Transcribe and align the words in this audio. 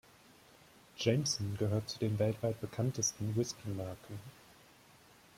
Jameson 0.97 1.57
gehört 1.59 1.87
zu 1.89 1.99
den 1.99 2.17
weltweit 2.17 2.59
bekanntesten 2.59 3.35
Whiskey-Marken. 3.35 4.17